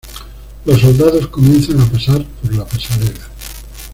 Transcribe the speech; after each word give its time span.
Los 0.65 0.81
soldados 0.81 1.27
comienzan 1.27 1.79
a 1.79 1.85
pasar 1.85 2.25
por 2.41 2.55
la 2.55 2.65
pasarela. 2.65 3.29